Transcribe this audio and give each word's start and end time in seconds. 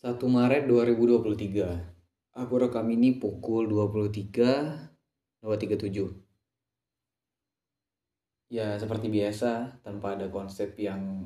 1 0.00 0.16
Maret 0.16 0.64
2023 0.64 2.32
Aku 2.40 2.54
rekam 2.56 2.88
ini 2.88 3.20
pukul 3.20 3.68
23.37 3.68 5.44
Ya 8.48 8.80
seperti 8.80 9.12
biasa 9.12 9.84
tanpa 9.84 10.16
ada 10.16 10.32
konsep 10.32 10.72
yang 10.80 11.20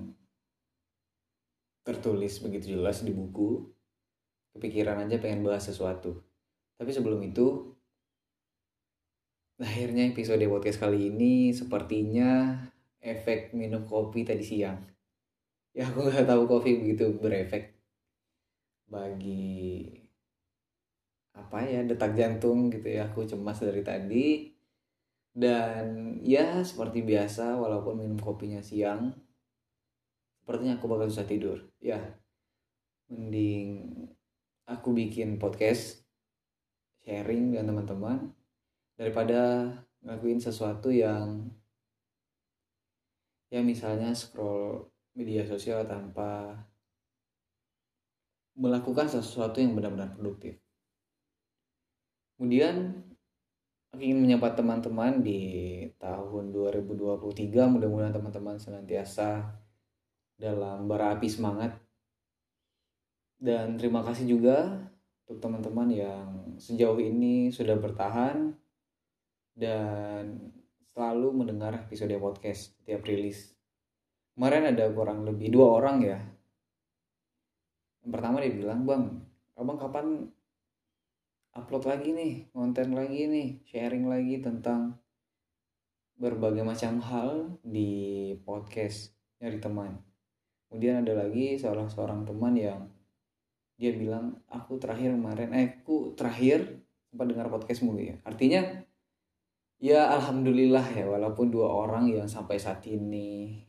tertulis 1.87 2.43
begitu 2.43 2.75
jelas 2.75 3.07
di 3.07 3.15
buku 3.15 3.63
Kepikiran 4.59 5.07
aja 5.07 5.23
pengen 5.23 5.47
bahas 5.47 5.71
sesuatu. 5.71 6.27
Tapi 6.75 6.91
sebelum 6.91 7.23
itu 7.23 7.79
Akhirnya 9.63 10.03
episode 10.11 10.43
podcast 10.51 10.83
kali 10.83 11.15
ini 11.15 11.55
sepertinya 11.55 12.59
efek 12.99 13.55
minum 13.55 13.87
kopi 13.87 14.27
tadi 14.27 14.43
siang. 14.43 14.83
Ya 15.71 15.87
aku 15.87 16.11
gak 16.11 16.27
tahu 16.27 16.51
kopi 16.51 16.83
begitu 16.83 17.15
berefek 17.23 17.75
bagi 18.87 19.91
apa 21.35 21.67
ya 21.67 21.83
detak 21.83 22.15
jantung 22.15 22.71
gitu 22.71 22.87
ya 22.87 23.11
aku 23.11 23.27
cemas 23.27 23.59
dari 23.61 23.83
tadi. 23.83 24.27
Dan 25.35 26.19
ya 26.23 26.63
seperti 26.63 27.03
biasa 27.03 27.59
walaupun 27.59 28.07
minum 28.07 28.19
kopinya 28.23 28.63
siang 28.63 29.11
sepertinya 30.39 30.79
aku 30.79 30.87
bakal 30.87 31.11
susah 31.11 31.27
tidur. 31.27 31.59
Ya 31.83 31.99
mending 33.11 33.85
aku 34.65 34.97
bikin 34.97 35.37
podcast 35.37 36.05
sharing 37.05 37.53
dengan 37.53 37.75
teman-teman 37.75 38.33
daripada 38.97 39.69
ngakuin 40.05 40.41
sesuatu 40.41 40.89
yang 40.89 41.51
ya 43.53 43.61
misalnya 43.61 44.17
scroll 44.17 44.89
media 45.15 45.47
sosial 45.47 45.87
tanpa 45.87 46.59
melakukan 48.55 49.11
sesuatu 49.11 49.59
yang 49.59 49.75
benar-benar 49.75 50.15
produktif. 50.15 50.59
Kemudian 52.39 53.03
aku 53.91 54.03
ingin 54.03 54.19
menyapa 54.23 54.55
teman-teman 54.55 55.23
di 55.23 55.43
tahun 55.99 56.51
2023 56.51 57.31
mudah-mudahan 57.71 58.15
teman-teman 58.15 58.59
senantiasa 58.59 59.55
dalam 60.35 60.91
berapi 60.91 61.31
semangat 61.31 61.79
dan 63.39 63.79
terima 63.79 64.03
kasih 64.03 64.35
juga 64.35 64.91
untuk 65.25 65.39
teman-teman 65.39 65.89
yang 65.95 66.29
sejauh 66.59 66.99
ini 66.99 67.55
sudah 67.55 67.79
bertahan 67.79 68.55
dan 69.55 70.51
selalu 70.91 71.45
mendengar 71.45 71.75
episode 71.87 72.15
podcast 72.19 72.75
setiap 72.83 73.07
rilis. 73.07 73.55
Kemarin 74.35 74.75
ada 74.75 74.91
kurang 74.91 75.23
lebih 75.23 75.55
dua 75.55 75.79
orang 75.79 76.03
ya 76.03 76.19
yang 78.05 78.13
pertama 78.13 78.45
dia 78.45 78.53
bilang 78.53 78.85
bang 78.85 79.05
abang 79.57 79.81
kapan 79.81 80.29
upload 81.57 81.89
lagi 81.89 82.13
nih 82.13 82.33
konten 82.53 82.93
lagi 82.93 83.25
nih 83.25 83.49
sharing 83.65 84.05
lagi 84.11 84.45
tentang 84.45 85.01
berbagai 86.15 86.63
macam 86.63 87.03
hal 87.03 87.59
di 87.67 88.33
podcast 88.47 89.11
dari 89.39 89.59
teman. 89.59 89.99
Kemudian 90.71 91.03
ada 91.03 91.27
lagi 91.27 91.59
salah 91.59 91.91
seorang 91.91 92.23
teman 92.23 92.55
yang 92.55 92.81
dia 93.75 93.91
bilang 93.91 94.39
aku 94.47 94.79
terakhir 94.79 95.11
kemarin 95.11 95.51
eh 95.51 95.83
aku 95.83 96.15
terakhir 96.15 96.87
sempat 97.11 97.27
dengar 97.27 97.51
podcastmu 97.51 97.99
ya. 97.99 98.15
Artinya 98.23 98.63
ya 99.83 100.15
alhamdulillah 100.15 100.87
ya 100.95 101.07
walaupun 101.11 101.51
dua 101.51 101.67
orang 101.67 102.07
yang 102.11 102.31
sampai 102.31 102.63
saat 102.63 102.87
ini 102.87 103.63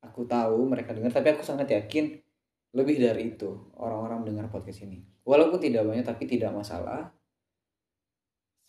aku 0.00 0.24
tahu 0.24 0.70
mereka 0.70 0.94
dengar 0.94 1.10
tapi 1.10 1.34
aku 1.34 1.42
sangat 1.42 1.68
yakin 1.74 2.22
lebih 2.70 3.02
dari 3.02 3.34
itu 3.34 3.50
orang-orang 3.74 4.26
mendengar 4.26 4.46
podcast 4.50 4.86
ini. 4.86 5.02
Walaupun 5.26 5.58
tidak 5.58 5.86
banyak 5.86 6.06
tapi 6.06 6.24
tidak 6.30 6.54
masalah. 6.54 7.10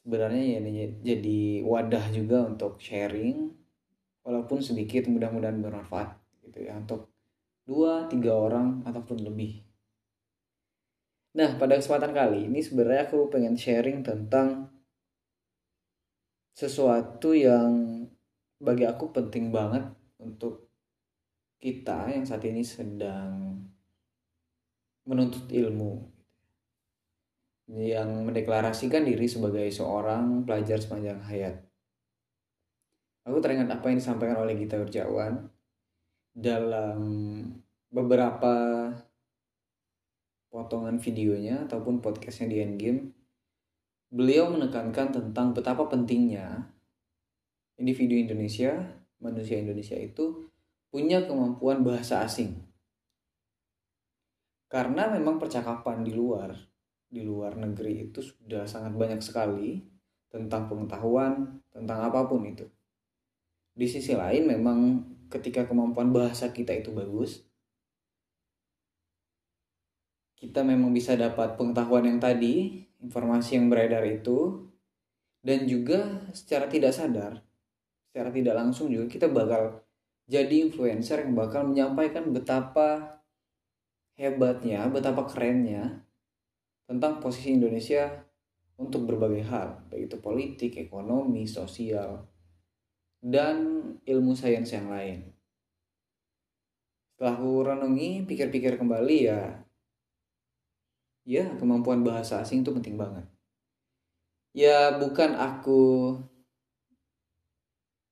Sebenarnya 0.02 0.58
ya 0.58 0.60
ini 0.66 0.98
jadi 1.06 1.42
wadah 1.62 2.06
juga 2.10 2.50
untuk 2.50 2.82
sharing. 2.82 3.54
Walaupun 4.26 4.62
sedikit 4.62 5.10
mudah-mudahan 5.10 5.62
bermanfaat 5.62 6.18
gitu 6.46 6.66
ya 6.66 6.78
untuk 6.78 7.10
dua 7.66 8.06
tiga 8.10 8.34
orang 8.38 8.86
ataupun 8.86 9.22
lebih. 9.22 9.66
Nah 11.38 11.58
pada 11.58 11.78
kesempatan 11.78 12.14
kali 12.14 12.50
ini 12.50 12.62
sebenarnya 12.62 13.10
aku 13.10 13.30
pengen 13.34 13.58
sharing 13.58 14.06
tentang 14.06 14.70
sesuatu 16.54 17.32
yang 17.34 18.06
bagi 18.62 18.86
aku 18.86 19.10
penting 19.10 19.50
banget 19.50 19.90
untuk 20.22 20.70
kita 21.58 22.10
yang 22.14 22.26
saat 22.26 22.46
ini 22.46 22.62
sedang 22.62 23.58
menuntut 25.06 25.50
ilmu 25.50 26.12
yang 27.72 28.28
mendeklarasikan 28.28 29.08
diri 29.08 29.26
sebagai 29.26 29.66
seorang 29.72 30.44
pelajar 30.44 30.78
sepanjang 30.78 31.24
hayat. 31.24 31.56
Aku 33.24 33.38
teringat 33.40 33.70
apa 33.70 33.86
yang 33.88 34.02
disampaikan 34.02 34.42
oleh 34.44 34.58
Gita 34.58 34.82
Urjawan 34.82 35.46
dalam 36.36 37.00
beberapa 37.88 38.56
potongan 40.52 41.00
videonya 41.00 41.64
ataupun 41.70 42.04
podcastnya 42.04 42.52
di 42.52 42.58
Endgame. 42.60 43.02
Beliau 44.12 44.52
menekankan 44.52 45.16
tentang 45.16 45.56
betapa 45.56 45.88
pentingnya 45.88 46.68
individu 47.80 48.20
Indonesia, 48.20 49.00
manusia 49.24 49.64
Indonesia 49.64 49.96
itu 49.96 50.52
punya 50.92 51.24
kemampuan 51.24 51.88
bahasa 51.88 52.20
asing 52.28 52.71
karena 54.72 55.12
memang 55.12 55.36
percakapan 55.36 56.08
di 56.08 56.16
luar 56.16 56.56
di 57.12 57.28
luar 57.28 57.60
negeri 57.60 58.08
itu 58.08 58.24
sudah 58.24 58.64
sangat 58.64 58.96
banyak 58.96 59.20
sekali 59.20 59.84
tentang 60.32 60.72
pengetahuan 60.72 61.60
tentang 61.68 62.08
apa 62.08 62.24
pun 62.24 62.48
itu. 62.48 62.64
Di 63.76 63.84
sisi 63.84 64.16
lain 64.16 64.48
memang 64.48 65.04
ketika 65.28 65.68
kemampuan 65.68 66.16
bahasa 66.16 66.56
kita 66.56 66.72
itu 66.72 66.96
bagus 66.96 67.44
kita 70.42 70.66
memang 70.66 70.90
bisa 70.90 71.14
dapat 71.14 71.54
pengetahuan 71.54 72.04
yang 72.04 72.18
tadi 72.18 72.84
informasi 73.00 73.62
yang 73.62 73.70
beredar 73.70 74.02
itu 74.04 74.68
dan 75.46 75.70
juga 75.70 76.26
secara 76.34 76.66
tidak 76.66 76.92
sadar 76.98 77.46
secara 78.10 78.34
tidak 78.34 78.58
langsung 78.58 78.90
juga 78.90 79.06
kita 79.08 79.30
bakal 79.30 79.86
jadi 80.26 80.66
influencer 80.68 81.22
yang 81.22 81.38
bakal 81.38 81.70
menyampaikan 81.70 82.34
betapa 82.34 83.21
hebatnya, 84.22 84.86
betapa 84.86 85.26
kerennya 85.26 86.06
tentang 86.86 87.18
posisi 87.18 87.58
Indonesia 87.58 88.06
untuk 88.78 89.10
berbagai 89.10 89.42
hal, 89.50 89.90
baik 89.90 90.14
itu 90.14 90.18
politik, 90.22 90.72
ekonomi, 90.78 91.50
sosial, 91.50 92.30
dan 93.18 93.82
ilmu 94.06 94.38
sains 94.38 94.70
yang 94.70 94.94
lain. 94.94 95.34
Setelah 97.18 97.38
aku 97.38 97.52
renungi, 97.66 98.26
pikir-pikir 98.30 98.78
kembali 98.78 99.18
ya, 99.26 99.42
ya 101.26 101.46
kemampuan 101.58 102.06
bahasa 102.06 102.42
asing 102.42 102.62
itu 102.62 102.74
penting 102.74 102.98
banget. 102.98 103.26
Ya 104.54 104.98
bukan 104.98 105.38
aku 105.38 106.18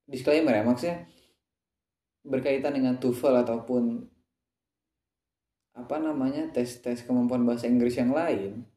disclaimer 0.10 0.56
ya 0.56 0.64
maksudnya 0.66 1.06
berkaitan 2.26 2.74
dengan 2.74 2.98
TOEFL 2.98 3.46
ataupun 3.46 4.08
apa 5.80 5.96
namanya 6.04 6.44
tes 6.52 6.84
tes 6.84 7.08
kemampuan 7.08 7.48
bahasa 7.48 7.72
Inggris 7.72 7.96
yang 7.96 8.12
lain. 8.12 8.68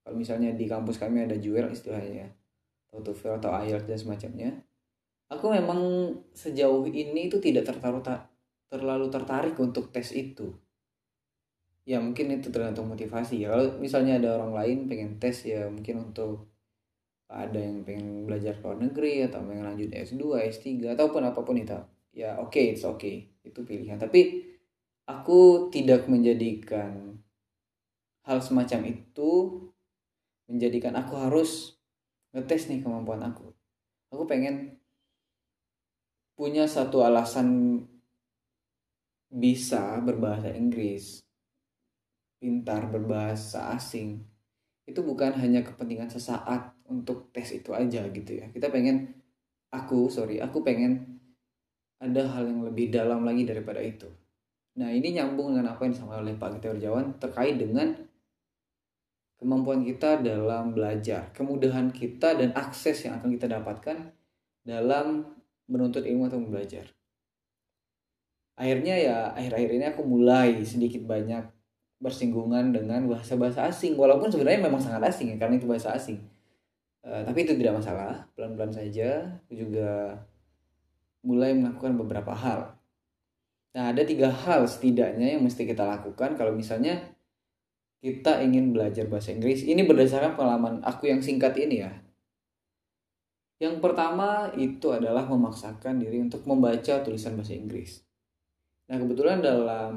Kalau 0.00 0.16
misalnya 0.16 0.56
di 0.56 0.64
kampus 0.64 0.96
kami 0.96 1.28
ada 1.28 1.36
jual 1.36 1.68
istilahnya 1.68 2.32
atau 2.88 3.04
TOEFL 3.04 3.44
atau 3.44 3.50
IELTS 3.52 3.84
dan 3.84 3.98
semacamnya. 4.00 4.50
Aku 5.28 5.52
memang 5.52 6.08
sejauh 6.32 6.88
ini 6.88 7.28
itu 7.28 7.36
tidak 7.36 7.68
tertaruh 7.68 8.00
tak 8.00 8.32
terlalu 8.72 9.12
tertarik 9.12 9.52
untuk 9.60 9.92
tes 9.92 10.16
itu. 10.16 10.56
Ya 11.84 12.00
mungkin 12.00 12.32
itu 12.32 12.48
tergantung 12.48 12.88
motivasi 12.88 13.44
ya. 13.44 13.52
Kalau 13.52 13.76
misalnya 13.76 14.16
ada 14.16 14.40
orang 14.40 14.56
lain 14.56 14.78
pengen 14.88 15.20
tes 15.20 15.44
ya 15.44 15.68
mungkin 15.68 16.12
untuk 16.12 16.48
ada 17.28 17.60
yang 17.60 17.84
pengen 17.84 18.24
belajar 18.24 18.56
ke 18.56 18.64
luar 18.64 18.80
negeri 18.80 19.28
atau 19.28 19.44
pengen 19.44 19.68
lanjut 19.68 19.92
S2, 19.92 20.48
S3 20.48 20.96
ataupun 20.96 21.28
apa 21.28 21.40
pun 21.44 21.60
itu. 21.60 21.76
Ya 22.16 22.40
oke 22.40 22.56
okay, 22.56 22.72
it's 22.72 22.88
okay. 22.88 23.28
Itu 23.44 23.68
pilihan. 23.68 24.00
Tapi 24.00 24.48
aku 25.08 25.72
tidak 25.72 26.04
menjadikan 26.04 27.16
hal 28.28 28.44
semacam 28.44 28.92
itu 28.92 29.30
menjadikan 30.44 30.92
aku 31.00 31.16
harus 31.16 31.80
ngetes 32.36 32.68
nih 32.68 32.84
kemampuan 32.84 33.24
aku. 33.24 33.56
Aku 34.12 34.28
pengen 34.28 34.76
punya 36.36 36.68
satu 36.68 37.00
alasan 37.00 37.80
bisa 39.32 39.96
berbahasa 40.04 40.52
Inggris, 40.52 41.24
pintar 42.36 42.92
berbahasa 42.92 43.72
asing. 43.76 44.24
Itu 44.84 45.04
bukan 45.04 45.36
hanya 45.40 45.64
kepentingan 45.64 46.08
sesaat 46.12 46.76
untuk 46.88 47.32
tes 47.32 47.48
itu 47.52 47.72
aja 47.72 48.04
gitu 48.08 48.32
ya. 48.40 48.48
Kita 48.48 48.72
pengen 48.72 49.12
aku, 49.72 50.08
sorry, 50.08 50.40
aku 50.40 50.64
pengen 50.64 51.20
ada 52.00 52.24
hal 52.28 52.48
yang 52.48 52.64
lebih 52.64 52.88
dalam 52.88 53.24
lagi 53.24 53.44
daripada 53.44 53.84
itu. 53.84 54.08
Nah 54.78 54.94
ini 54.94 55.18
nyambung 55.18 55.58
dengan 55.58 55.74
apa 55.74 55.82
yang 55.82 55.92
disampaikan 55.92 56.22
oleh 56.22 56.38
Pak 56.38 56.48
Gita 56.58 56.70
Jawan 56.78 57.18
terkait 57.18 57.58
dengan 57.58 57.98
kemampuan 59.42 59.82
kita 59.82 60.22
dalam 60.22 60.70
belajar, 60.70 61.34
kemudahan 61.34 61.90
kita 61.90 62.38
dan 62.38 62.54
akses 62.54 63.02
yang 63.06 63.18
akan 63.18 63.34
kita 63.34 63.50
dapatkan 63.50 64.14
dalam 64.62 65.26
menuntut 65.66 66.06
ilmu 66.06 66.30
atau 66.30 66.38
belajar. 66.38 66.86
Akhirnya 68.58 68.94
ya 68.98 69.16
akhir-akhir 69.34 69.70
ini 69.70 69.84
aku 69.90 70.02
mulai 70.02 70.62
sedikit 70.62 71.06
banyak 71.06 71.46
bersinggungan 71.98 72.70
dengan 72.70 73.10
bahasa-bahasa 73.10 73.66
asing 73.66 73.98
walaupun 73.98 74.30
sebenarnya 74.30 74.62
memang 74.62 74.78
sangat 74.78 75.10
asing 75.10 75.34
ya 75.34 75.36
karena 75.38 75.58
itu 75.58 75.66
bahasa 75.66 75.94
asing. 75.94 76.22
Uh, 77.02 77.22
tapi 77.26 77.46
itu 77.46 77.54
tidak 77.58 77.78
masalah, 77.78 78.26
pelan-pelan 78.34 78.74
saja 78.74 79.26
aku 79.46 79.54
juga 79.54 80.18
mulai 81.22 81.54
melakukan 81.54 81.98
beberapa 81.98 82.30
hal. 82.34 82.77
Nah, 83.76 83.92
ada 83.92 84.02
tiga 84.04 84.32
hal 84.32 84.64
setidaknya 84.64 85.36
yang 85.36 85.44
mesti 85.44 85.68
kita 85.68 85.84
lakukan 85.84 86.38
kalau 86.38 86.56
misalnya 86.56 87.18
kita 87.98 88.40
ingin 88.46 88.70
belajar 88.70 89.10
bahasa 89.10 89.34
Inggris. 89.34 89.66
Ini 89.66 89.82
berdasarkan 89.84 90.38
pengalaman 90.38 90.80
aku 90.86 91.10
yang 91.10 91.18
singkat 91.18 91.58
ini 91.58 91.82
ya. 91.82 91.92
Yang 93.58 93.82
pertama 93.82 94.54
itu 94.54 94.94
adalah 94.94 95.26
memaksakan 95.26 95.98
diri 95.98 96.22
untuk 96.22 96.46
membaca 96.46 97.02
tulisan 97.02 97.34
bahasa 97.34 97.58
Inggris. 97.58 98.06
Nah 98.86 99.02
kebetulan 99.02 99.42
dalam 99.42 99.94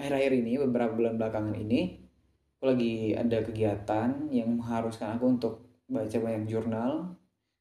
akhir-akhir 0.00 0.32
ini, 0.40 0.56
beberapa 0.64 0.96
bulan 0.96 1.20
belakangan 1.20 1.54
ini, 1.54 2.00
aku 2.56 2.64
lagi 2.72 3.12
ada 3.12 3.44
kegiatan 3.44 4.32
yang 4.32 4.56
mengharuskan 4.56 5.20
aku 5.20 5.24
untuk 5.36 5.54
baca 5.84 6.16
banyak 6.16 6.48
jurnal, 6.48 7.12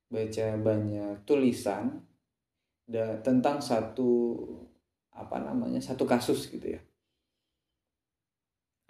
baca 0.07 0.47
banyak 0.55 1.27
tulisan 1.27 1.99
tentang 3.23 3.63
satu 3.63 4.39
apa 5.13 5.39
namanya 5.39 5.79
satu 5.79 6.03
kasus 6.03 6.51
gitu 6.51 6.75
ya 6.75 6.81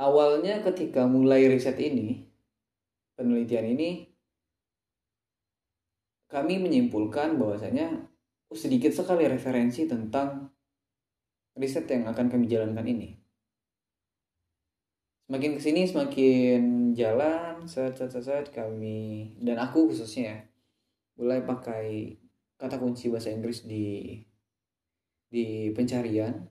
awalnya 0.03 0.59
ketika 0.65 1.05
mulai 1.05 1.45
riset 1.49 1.77
ini, 1.77 2.25
penelitian 3.15 3.77
ini, 3.77 4.09
kami 6.27 6.57
menyimpulkan 6.57 7.37
bahwasanya 7.37 8.09
oh, 8.49 8.57
sedikit 8.57 8.89
sekali 8.89 9.29
referensi 9.29 9.85
tentang 9.85 10.49
riset 11.53 11.85
yang 11.85 12.09
akan 12.09 12.27
kami 12.33 12.49
jalankan 12.49 12.87
ini. 12.89 13.21
Semakin 15.29 15.55
ke 15.57 15.61
sini 15.61 15.81
semakin 15.87 16.91
jalan, 16.93 17.63
set, 17.65 17.95
set, 17.97 18.49
kami 18.51 19.33
dan 19.39 19.61
aku 19.61 19.89
khususnya 19.93 20.49
mulai 21.15 21.45
pakai 21.45 22.17
kata 22.57 22.79
kunci 22.79 23.09
bahasa 23.11 23.33
Inggris 23.33 23.65
di 23.65 24.17
di 25.33 25.73
pencarian 25.73 26.45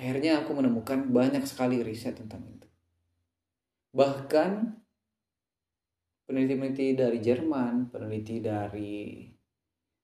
akhirnya 0.00 0.40
aku 0.40 0.56
menemukan 0.56 1.12
banyak 1.12 1.44
sekali 1.44 1.84
riset 1.84 2.16
tentang 2.16 2.40
itu. 2.48 2.68
Bahkan 3.92 4.80
peneliti-peneliti 6.24 6.96
dari 6.96 7.18
Jerman, 7.20 7.92
peneliti 7.92 8.40
dari 8.40 9.28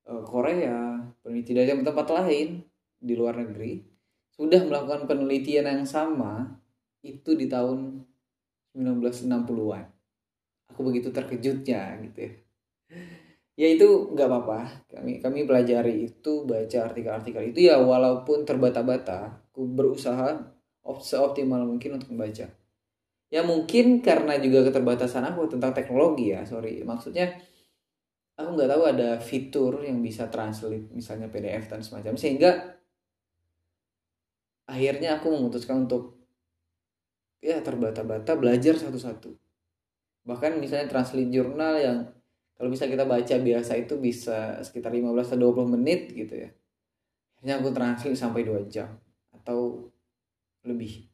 uh, 0.05 0.21
Korea, 0.21 1.01
peneliti 1.25 1.57
dari 1.57 1.73
tempat 1.73 2.07
lain 2.13 2.61
di 3.01 3.13
luar 3.17 3.41
negeri 3.41 3.97
sudah 4.37 4.61
melakukan 4.69 5.09
penelitian 5.09 5.65
yang 5.65 5.85
sama 5.89 6.45
itu 7.01 7.33
di 7.33 7.49
tahun 7.49 8.05
1960-an. 8.77 9.85
Aku 10.69 10.85
begitu 10.85 11.09
terkejutnya 11.09 11.97
gitu 12.05 12.29
ya. 12.29 12.33
Ya 13.57 13.67
itu 13.73 14.13
nggak 14.13 14.27
apa-apa. 14.29 14.85
Kami 14.93 15.17
kami 15.17 15.49
pelajari 15.49 16.05
itu 16.05 16.45
baca 16.45 16.77
artikel-artikel 16.85 17.41
itu. 17.49 17.73
Ya 17.73 17.81
walaupun 17.81 18.45
terbata-bata 18.45 19.49
aku 19.49 19.65
berusaha 19.65 20.37
seoptimal 20.85 21.65
mungkin 21.65 21.97
untuk 21.97 22.13
membaca. 22.13 22.45
Ya 23.27 23.41
mungkin 23.43 24.05
karena 24.05 24.37
juga 24.37 24.69
keterbatasan 24.69 25.25
aku 25.33 25.49
tentang 25.57 25.73
teknologi 25.73 26.37
ya 26.37 26.45
sorry. 26.45 26.85
Maksudnya 26.85 27.33
aku 28.37 28.49
nggak 28.53 28.69
tahu 28.69 28.83
ada 28.93 29.09
fitur 29.17 29.81
yang 29.81 30.05
bisa 30.05 30.29
translate 30.29 30.93
misalnya 30.93 31.25
PDF 31.33 31.65
dan 31.65 31.81
semacam. 31.81 32.13
Sehingga 32.13 32.77
akhirnya 34.69 35.17
aku 35.17 35.33
memutuskan 35.33 35.89
untuk 35.89 36.21
ya 37.41 37.57
terbata-bata 37.65 38.37
belajar 38.37 38.77
satu-satu. 38.77 39.33
Bahkan 40.29 40.61
misalnya 40.61 40.85
translate 40.93 41.33
jurnal 41.33 41.73
yang 41.81 41.97
kalau 42.57 42.73
bisa 42.73 42.89
kita 42.89 43.05
baca 43.05 43.35
biasa 43.37 43.77
itu 43.77 44.01
bisa 44.01 44.57
sekitar 44.65 44.89
15 44.89 45.13
atau 45.29 45.53
20 45.53 45.77
menit 45.77 46.09
gitu 46.09 46.33
ya. 46.33 46.49
Akhirnya 47.37 47.61
aku 47.61 47.69
translate 47.69 48.17
sampai 48.17 48.41
2 48.41 48.65
jam 48.65 48.97
atau 49.29 49.85
lebih. 50.65 51.05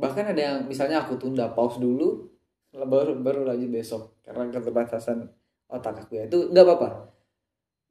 Bahkan 0.00 0.32
ada 0.32 0.40
yang 0.40 0.58
misalnya 0.64 1.04
aku 1.04 1.20
tunda 1.20 1.52
pause 1.52 1.76
dulu 1.76 2.32
baru 2.72 3.20
baru 3.20 3.44
lanjut 3.44 3.68
besok. 3.68 4.02
Karena 4.24 4.48
keterbatasan 4.48 5.28
otak 5.68 6.08
aku 6.08 6.16
ya. 6.16 6.24
Itu 6.32 6.48
nggak 6.48 6.64
apa-apa. 6.64 7.12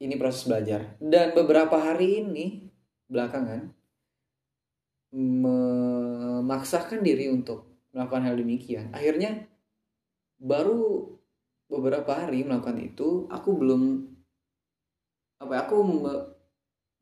Ini 0.01 0.17
proses 0.17 0.49
belajar. 0.49 0.97
Dan 0.97 1.37
beberapa 1.37 1.77
hari 1.77 2.25
ini 2.25 2.73
belakangan 3.05 3.69
memaksakan 5.15 7.05
diri 7.05 7.29
untuk 7.29 7.69
melakukan 7.93 8.27
hal 8.27 8.35
demikian. 8.35 8.91
Akhirnya 8.91 9.47
baru 10.35 11.14
beberapa 11.65 12.11
hari 12.13 12.45
melakukan 12.45 12.77
itu 12.77 13.25
aku 13.29 13.57
belum 13.57 13.81
apa 15.41 15.51
ya, 15.51 15.59
aku 15.67 15.77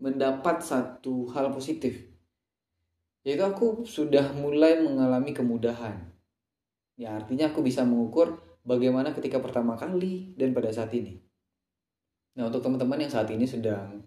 mendapat 0.01 0.57
satu 0.59 1.29
hal 1.31 1.53
positif. 1.53 1.95
Yaitu 3.23 3.45
aku 3.45 3.87
sudah 3.87 4.35
mulai 4.35 4.83
mengalami 4.83 5.31
kemudahan. 5.31 6.11
Ya 6.99 7.15
artinya 7.15 7.53
aku 7.53 7.63
bisa 7.63 7.87
mengukur 7.87 8.41
bagaimana 8.67 9.15
ketika 9.15 9.39
pertama 9.39 9.79
kali 9.79 10.35
dan 10.35 10.51
pada 10.51 10.73
saat 10.75 10.91
ini. 10.91 11.23
Nah 12.35 12.49
untuk 12.51 12.65
teman-teman 12.65 12.99
yang 13.05 13.11
saat 13.13 13.29
ini 13.31 13.47
sedang 13.47 14.03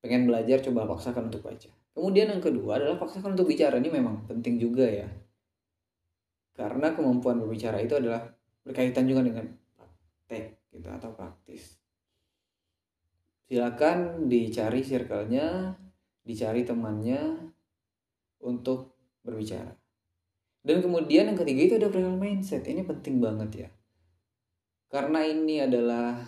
pengen 0.00 0.30
belajar 0.30 0.62
coba 0.64 0.88
paksakan 0.88 1.28
untuk 1.28 1.44
baca. 1.44 1.68
Kemudian 1.92 2.30
yang 2.30 2.40
kedua 2.40 2.78
adalah 2.78 2.96
paksakan 2.96 3.34
untuk 3.34 3.50
bicara. 3.50 3.76
Ini 3.82 3.90
memang 3.90 4.24
penting 4.30 4.56
juga 4.56 4.86
ya. 4.86 5.10
Karena 6.54 6.94
kemampuan 6.94 7.42
berbicara 7.42 7.82
itu 7.82 7.98
adalah 7.98 8.22
berkaitan 8.62 9.04
juga 9.10 9.26
dengan 9.26 9.46
praktek 10.28 10.60
gitu 10.68 10.88
atau 10.92 11.16
praktis 11.16 11.80
silakan 13.48 14.28
dicari 14.28 14.84
circle-nya, 14.84 15.72
dicari 16.20 16.68
temannya 16.68 17.48
untuk 18.44 18.92
berbicara. 19.24 19.72
Dan 20.60 20.84
kemudian 20.84 21.32
yang 21.32 21.38
ketiga 21.40 21.60
itu 21.64 21.74
ada 21.80 21.88
perihal 21.88 22.20
mindset. 22.20 22.68
Ini 22.68 22.84
penting 22.84 23.24
banget 23.24 23.50
ya. 23.56 23.68
Karena 24.92 25.24
ini 25.24 25.64
adalah 25.64 26.20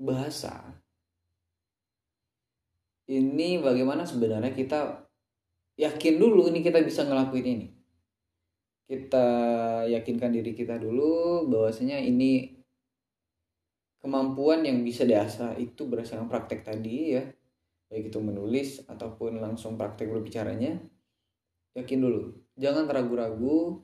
bahasa. 0.00 0.80
Ini 3.04 3.60
bagaimana 3.60 4.08
sebenarnya 4.08 4.56
kita 4.56 5.04
yakin 5.76 6.14
dulu 6.16 6.48
ini 6.48 6.64
kita 6.64 6.80
bisa 6.80 7.04
ngelakuin 7.04 7.46
ini. 7.46 7.68
Kita 8.88 9.28
yakinkan 9.92 10.32
diri 10.32 10.56
kita 10.56 10.80
dulu 10.80 11.44
bahwasanya 11.52 12.00
ini 12.00 12.59
kemampuan 14.00 14.64
yang 14.64 14.80
bisa 14.80 15.04
diasah 15.04 15.54
itu 15.60 15.86
berdasarkan 15.86 16.26
praktek 16.26 16.64
tadi 16.64 17.20
ya. 17.20 17.24
Baik 17.92 18.10
itu 18.10 18.18
menulis 18.18 18.82
ataupun 18.88 19.38
langsung 19.38 19.76
praktek 19.76 20.08
berbicaranya. 20.08 20.80
Yakin 21.76 22.00
dulu 22.00 22.34
jangan 22.58 22.88
ragu-ragu 22.90 23.78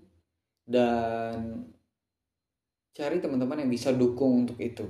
dan 0.67 1.71
cari 2.97 3.21
teman-teman 3.21 3.63
yang 3.63 3.71
bisa 3.71 3.93
dukung 3.93 4.49
untuk 4.49 4.59
itu. 4.59 4.89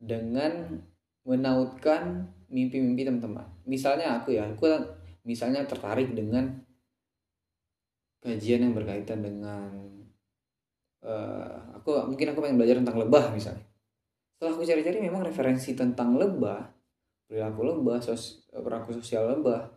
Dengan 0.00 0.80
menautkan 1.24 2.28
mimpi-mimpi 2.48 3.08
teman-teman. 3.08 3.48
Misalnya 3.64 4.20
aku 4.20 4.36
ya 4.36 4.48
aku 4.48 4.68
misalnya 5.24 5.64
tertarik 5.64 6.12
dengan 6.12 6.48
kajian 8.20 8.68
yang 8.68 8.76
berkaitan 8.76 9.24
dengan 9.24 9.72
uh, 11.04 11.56
aku 11.76 11.96
mungkin 12.08 12.32
aku 12.32 12.40
pengen 12.44 12.60
belajar 12.60 12.76
tentang 12.80 13.00
lebah 13.00 13.32
misalnya 13.32 13.69
setelah 14.40 14.56
aku 14.56 14.64
cari-cari 14.64 15.04
memang 15.04 15.20
referensi 15.20 15.76
tentang 15.76 16.16
lebah 16.16 16.64
perilaku 17.28 17.60
lebah 17.60 18.00
sos, 18.00 18.48
perilaku 18.48 18.96
sosial 18.96 19.36
lebah 19.36 19.68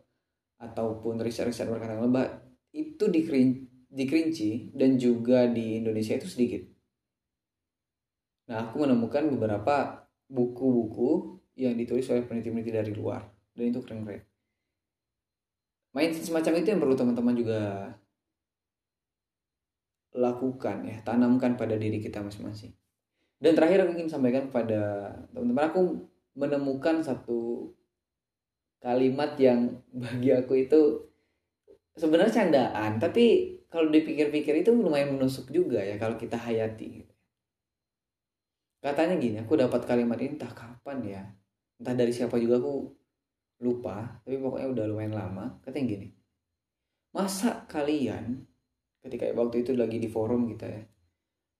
ataupun 0.63 1.19
riset-riset 1.19 1.67
berkaitan 1.67 1.99
lebah 1.99 2.47
itu 2.71 3.11
dikerinci 3.91 4.71
dan 4.71 4.95
juga 4.95 5.51
di 5.51 5.83
Indonesia 5.83 6.15
itu 6.15 6.31
sedikit. 6.31 6.63
Nah 8.47 8.63
aku 8.63 8.87
menemukan 8.87 9.27
beberapa 9.35 10.07
buku-buku 10.31 11.43
yang 11.59 11.75
ditulis 11.75 12.07
oleh 12.07 12.23
peneliti-peneliti 12.23 12.71
dari 12.71 12.95
luar 12.95 13.19
dan 13.59 13.67
itu 13.67 13.83
keren-keren. 13.83 14.23
Mindset 15.91 16.23
semacam 16.23 16.63
itu 16.63 16.67
yang 16.71 16.79
perlu 16.79 16.95
teman-teman 16.95 17.35
juga 17.35 17.61
lakukan 20.15 20.87
ya 20.87 21.03
tanamkan 21.03 21.59
pada 21.59 21.75
diri 21.75 21.99
kita 21.99 22.23
masing-masing 22.23 22.71
dan 23.43 23.51
terakhir 23.59 23.83
aku 23.83 23.99
ingin 23.99 24.07
sampaikan 24.07 24.47
kepada 24.47 25.11
teman-teman 25.35 25.67
aku 25.67 25.81
menemukan 26.39 27.03
satu 27.03 27.67
kalimat 28.79 29.35
yang 29.35 29.83
bagi 30.03 30.31
aku 30.31 30.63
itu 30.63 30.79
sebenarnya 31.99 32.31
candaan 32.31 33.03
tapi 33.03 33.59
kalau 33.67 33.91
dipikir-pikir 33.91 34.63
itu 34.63 34.71
lumayan 34.71 35.17
menusuk 35.17 35.51
juga 35.51 35.83
ya 35.83 35.99
kalau 35.99 36.15
kita 36.15 36.39
hayati. 36.39 37.03
Katanya 38.79 39.15
gini 39.19 39.39
aku 39.43 39.59
dapat 39.59 39.83
kalimat 39.83 40.19
ini 40.21 40.37
entah 40.37 40.53
kapan 40.53 40.97
ya. 41.03 41.23
Entah 41.81 41.95
dari 41.97 42.13
siapa 42.15 42.37
juga 42.39 42.61
aku 42.63 42.87
lupa 43.63 44.23
tapi 44.23 44.39
pokoknya 44.39 44.67
udah 44.71 44.85
lumayan 44.87 45.15
lama. 45.17 45.59
Katanya 45.65 45.99
gini 45.99 46.07
masa 47.13 47.69
kalian 47.69 48.41
ketika 49.05 49.29
waktu 49.37 49.61
itu 49.61 49.77
lagi 49.77 50.01
di 50.01 50.09
forum 50.09 50.49
kita 50.49 50.65
ya 50.65 50.81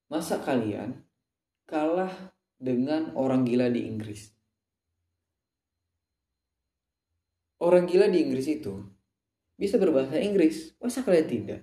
masa 0.09 0.41
kalian 0.41 0.97
kalah 1.67 2.13
dengan 2.59 3.11
orang 3.19 3.43
gila 3.43 3.67
di 3.67 3.83
Inggris. 3.83 4.31
Orang 7.59 7.87
gila 7.87 8.07
di 8.07 8.23
Inggris 8.23 8.47
itu 8.47 8.83
bisa 9.59 9.75
berbahasa 9.79 10.19
Inggris 10.19 10.75
masa 10.79 11.03
kalian 11.03 11.27
tidak? 11.27 11.61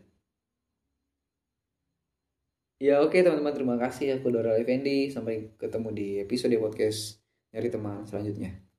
Ya 2.81 3.05
oke 3.05 3.17
teman-teman 3.21 3.53
terima 3.53 3.77
kasih. 3.77 4.21
Aku 4.21 4.33
Dora 4.33 4.57
Effendi. 4.57 5.13
Sampai 5.13 5.53
ketemu 5.61 5.89
di 5.93 6.07
episode 6.25 6.57
podcast 6.57 7.21
dari 7.53 7.69
teman 7.69 8.09
selanjutnya. 8.09 8.61